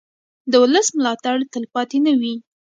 [0.51, 2.35] د ولس ملاتړ تلپاتې نه وي